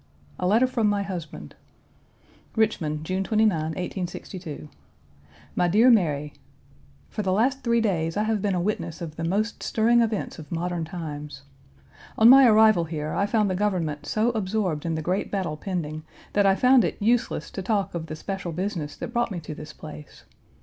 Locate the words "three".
7.63-7.81